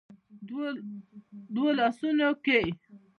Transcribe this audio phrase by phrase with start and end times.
[1.53, 2.59] دوو لاسونو کې